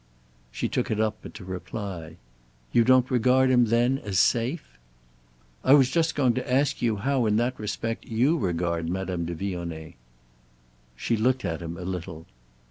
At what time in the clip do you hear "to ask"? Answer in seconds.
6.33-6.81